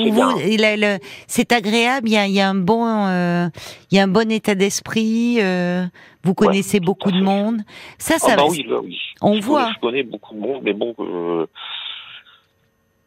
[1.27, 2.07] c'est agréable.
[2.07, 3.47] Il y a, il y a un bon, euh,
[3.91, 5.39] il y a un bon état d'esprit.
[5.41, 5.83] euh,
[6.23, 7.57] vous connaissez beaucoup de monde.
[7.97, 8.35] Ça, Ah ça.
[8.37, 8.97] bah oui, là, oui.
[9.21, 9.63] on je voit.
[9.63, 10.95] Connais, je connais beaucoup de monde, mais bon,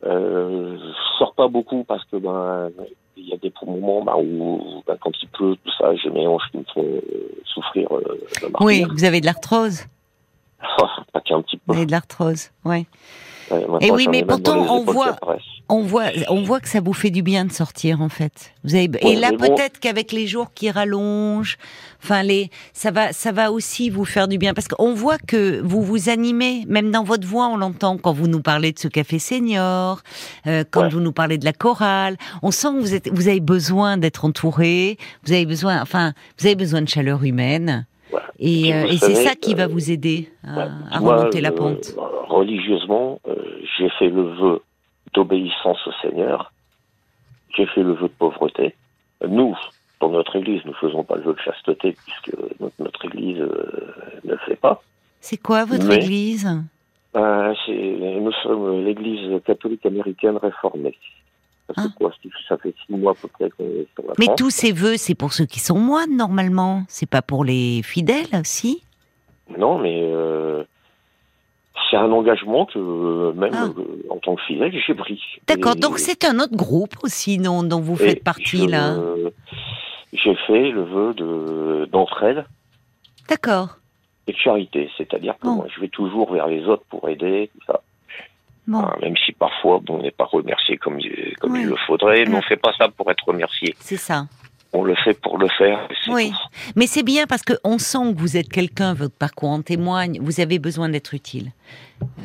[0.07, 2.71] euh, je sors pas beaucoup parce que ben
[3.17, 6.27] il y a des moments ben, où ben, quand il pleut, tout ça, j'ai mes
[6.27, 8.21] hanches qui me font euh, souffrir euh,
[8.61, 9.85] Oui, vous avez de l'arthrose?
[11.13, 11.63] pas qu'un petit peu.
[11.67, 12.51] Vous avez de l'arthrose.
[12.65, 12.87] Ouais.
[13.81, 15.17] Et oui, j'en ai mais pourtant, on voit-.
[15.69, 18.53] On voit, on voit que ça vous fait du bien de sortir en fait.
[18.63, 19.39] Vous avez, et là bon.
[19.39, 21.59] peut-être qu'avec les jours qui rallongent,
[22.05, 25.61] enfin les, ça va, ça va aussi vous faire du bien parce qu'on voit que
[25.65, 28.87] vous vous animez, même dans votre voix, on l'entend quand vous nous parlez de ce
[28.87, 30.03] café senior,
[30.47, 30.89] euh, quand Ouais.
[30.89, 32.17] vous nous parlez de la chorale.
[32.43, 36.47] On sent que vous êtes, vous avez besoin d'être entouré, vous avez besoin, enfin, vous
[36.47, 37.87] avez besoin de chaleur humaine.
[38.39, 41.57] Et, euh, et c'est ça qui va euh, vous aider à, Moi, remonter la euh,
[41.57, 41.95] pente.
[42.29, 43.35] religieusement, euh,
[43.79, 44.63] j'ai fait le vœu
[45.15, 46.53] d'obéissance au Seigneur.
[47.57, 48.75] J'ai fait le vœu de pauvreté.
[49.27, 49.57] Nous,
[50.01, 53.95] dans notre Église, nous faisons pas le vœu de chasteté puisque notre, notre Église euh,
[54.25, 54.83] ne le fait pas.
[55.21, 56.47] C'est quoi votre mais- église?
[57.17, 60.95] Euh, nous sommes l'Église catholique américaine réformée.
[61.69, 61.87] Fait Ah.
[61.97, 62.13] quoi
[62.49, 64.39] Ça fait six mois à peu près sur la Mais France.
[64.39, 66.85] tous ces vœux, c'est pour ceux qui sont moines normalement.
[66.89, 68.83] C'est pas pour les fidèles, si?
[69.59, 70.63] Non, mais euh,
[71.91, 73.67] c'est un engagement que euh, même Ah.
[73.79, 75.21] euh, en tant que fidèle, j'ai pris.
[75.49, 75.77] D'accord.
[75.77, 78.97] Donc c'est un autre groupe aussi dont, dont vous faites partie je- là.
[80.13, 82.45] J'ai fait le vœu de d'entraide
[83.29, 83.79] D'accord.
[84.29, 87.65] et de charité, c'est-à-dire que moi, je vais toujours vers les autres pour aider, tout
[87.67, 87.83] ça.
[88.67, 90.99] Bon, Hein, même si parfois, bon, on n'est pas remercié comme,
[91.41, 91.61] comme Ouais.
[91.63, 93.75] il le faudrait, mais on fait pas ça pour être remercié.
[93.79, 94.27] c'est ça.
[94.73, 95.89] On le fait pour le faire.
[96.09, 96.31] Oui.
[96.33, 96.37] tout.
[96.75, 100.19] Mais c'est bien parce que on sent que vous êtes quelqu'un, votre parcours en témoigne.
[100.21, 101.53] Vous avez besoin d'être utile.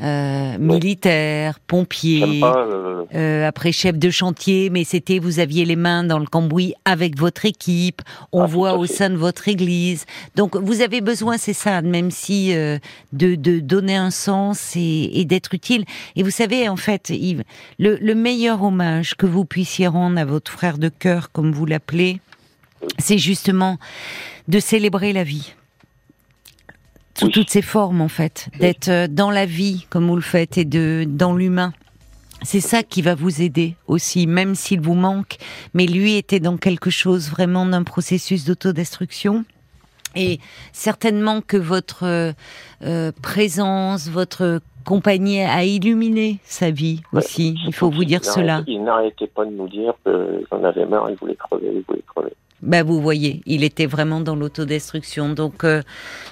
[0.04, 2.42] Euh, militaire, pompier.
[2.42, 2.58] pas.
[2.68, 6.74] euh, Euh, après chef de chantier, mais c'était vous aviez les mains dans le cambouis
[6.86, 8.02] avec votre équipe.
[8.32, 10.06] On Ah, voit au sein de votre église.
[10.36, 12.80] Donc vous avez besoin, c'est ça, même si de,
[13.12, 15.86] de donner un sens et, et d'être utile.
[16.16, 17.44] Et vous savez, en fait, Yves,
[17.80, 21.66] le, le meilleur hommage que vous puissiez rendre à votre frère de cœur, comme vous
[21.66, 22.20] l'appelez,
[22.98, 23.78] c'est justement
[24.48, 25.54] de célébrer la vie
[27.17, 27.32] sous Oui.
[27.32, 30.65] toutes ses formes en fait, d'être euh, dans la vie comme vous le faites et
[30.65, 31.74] de dans l'humain.
[32.43, 35.38] C'est ça qui va vous aider aussi, même s'il vous manque.
[35.76, 39.45] Mais lui était dans quelque chose vraiment d'un processus d'autodestruction.
[40.15, 40.39] Et
[40.74, 42.32] certainement que votre euh,
[42.84, 47.56] euh, présence, votre compagnie a illuminé sa vie Ouais, aussi.
[47.67, 48.63] Il faut vous dire cela.
[48.65, 52.34] Il n'arrêtait pas de nous dire qu'on avait marre, il voulait crever, il voulait crever.
[52.62, 55.30] Ben vous voyez, il était vraiment dans l'autodestruction.
[55.30, 55.82] Donc euh,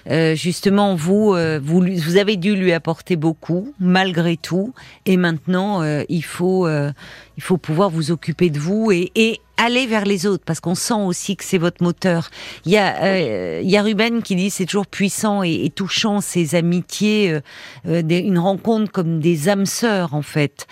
[0.09, 4.73] euh, justement, vous, euh, vous, vous avez dû lui apporter beaucoup, malgré tout.
[5.05, 6.91] Et maintenant, euh, il faut, euh,
[7.37, 10.75] il faut pouvoir vous occuper de vous et, et aller vers les autres, parce qu'on
[10.75, 12.29] sent aussi que c'est votre moteur.
[12.65, 15.69] Il y a, euh, il y a Ruben qui dit c'est toujours puissant et, et
[15.69, 17.41] touchant ces amitiés, euh,
[17.87, 20.67] euh, une rencontre comme des âmes sœurs en fait.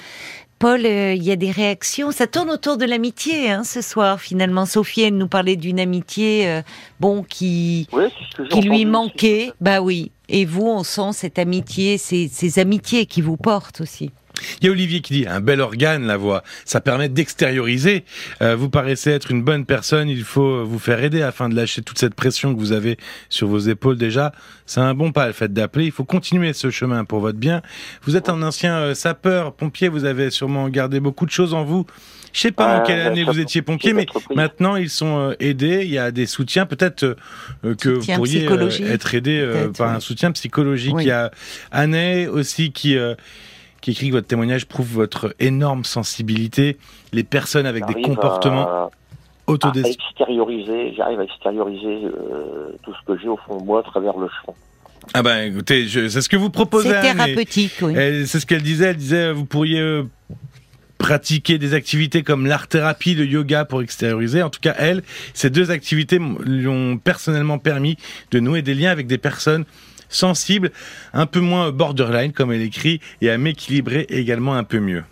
[0.59, 2.11] Paul, euh, il y a des réactions.
[2.11, 4.19] Ça tourne autour de l'amitié hein, ce soir.
[4.19, 6.61] Finalement, Sophie, elle nous parlait d'une amitié, euh,
[6.99, 7.87] bon, qui
[8.49, 9.51] qui lui manquait.
[9.61, 10.11] Bah oui.
[10.29, 14.11] Et vous, on sent cette amitié, ces, ces amitiés qui vous portent aussi.
[14.61, 18.03] Il y a Olivier qui dit un bel organe la voix, ça permet d'extérioriser.
[18.41, 21.81] Euh, vous paraissez être une bonne personne, il faut vous faire aider afin de lâcher
[21.81, 22.97] toute cette pression que vous avez
[23.29, 24.31] sur vos épaules déjà.
[24.65, 25.85] C'est un bon pas le fait d'appeler.
[25.85, 27.61] Il faut continuer ce chemin pour votre bien.
[28.03, 29.87] Vous êtes un ancien euh, sapeur, pompier.
[29.87, 31.85] Vous avez sûrement gardé beaucoup de choses en vous.
[32.33, 35.33] Je sais pas en Ah, quelle année vous étiez pompier, mais maintenant ils sont euh,
[35.39, 35.81] aidés.
[35.83, 36.65] Il y a des soutiens.
[36.65, 37.03] Peut-être
[37.63, 39.95] euh, que vous pourriez euh, être aidé euh, par oui.
[39.95, 40.93] un soutien psychologique.
[40.95, 41.03] Oui.
[41.05, 41.31] Il y a
[41.71, 43.15] Année aussi qui euh,
[43.87, 46.75] qui écrit que votre témoignage prouve votre énorme sensibilité.
[47.13, 48.89] Les personnes avec des comportements à, à
[49.47, 50.09] autodestructifs.
[50.09, 54.17] extérioriser, j'arrive à extérioriser euh, tout ce que j'ai au fond de moi à travers
[54.17, 54.53] le chant.
[55.13, 57.93] Ah ben écoutez, c'est ce que vous proposez C'est et- thérapeutique, oui.
[58.25, 58.87] C'est ce qu'elle disait.
[58.87, 60.03] Elle disait, vous pourriez euh,
[60.97, 64.43] pratiquer des activités comme l'art-thérapie, le yoga pour extérioriser.
[64.43, 65.01] En tout cas, elle,
[65.33, 67.95] ces deux activités lui ont personnellement permis
[68.31, 69.63] de nouer des liens avec des personnes
[70.09, 70.71] sensibles,
[71.13, 75.03] un peu moins borderline, comme elle écrit, et à m'équilibrer également un peu mieux.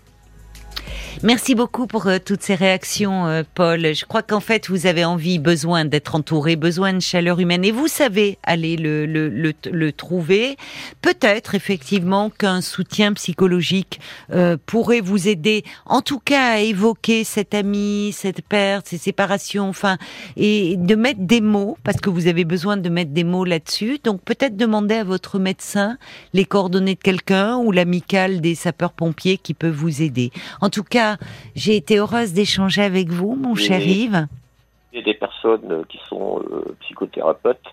[1.23, 3.95] Merci beaucoup pour euh, toutes ces réactions, euh, Paul.
[3.95, 7.71] Je crois qu'en fait, vous avez envie, besoin d'être entouré, besoin de chaleur humaine, et
[7.71, 10.57] vous savez aller le, le, le, le trouver.
[11.01, 13.99] Peut-être effectivement qu'un soutien psychologique
[14.31, 19.69] euh, pourrait vous aider, en tout cas à évoquer cette amie, cette perte, ces séparations,
[19.69, 19.97] enfin,
[20.37, 23.99] et de mettre des mots, parce que vous avez besoin de mettre des mots là-dessus.
[24.03, 25.97] Donc peut-être demander à votre médecin
[26.33, 30.31] les coordonnées de quelqu'un ou l'amicale des sapeurs-pompiers qui peut vous aider.
[30.75, 31.15] Tout cas,
[31.55, 34.27] j'ai été heureuse d'échanger avec vous, mon cher Yves.
[34.91, 37.63] Il y a des personnes euh, qui sont euh, psychothérapeutes,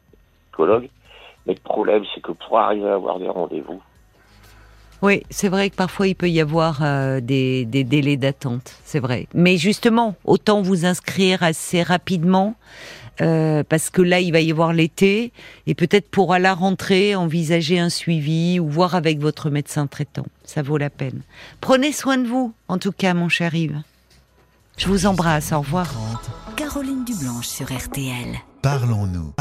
[0.47, 0.89] psychologues,
[1.47, 3.83] mais le problème, c'est que pour arriver à avoir des rendez-vous,
[5.03, 9.27] oui, c'est vrai que parfois il peut y avoir euh, des, délais d'attente, c'est vrai.
[9.35, 12.55] Mais justement, autant vous inscrire assez rapidement,
[13.19, 15.33] parce que là, il va y avoir l'été,
[15.67, 20.27] et peut-être pour à la rentrée, envisager un suivi ou voir avec votre médecin traitant
[20.53, 21.23] ça vaut la peine.
[21.61, 23.81] Prenez soin de vous, en tout cas, mon cher Yves.
[24.77, 25.91] Je vous embrasse, au revoir.
[26.57, 28.39] Caroline Dublanche sur RTL.
[28.61, 29.33] Parlons-nous.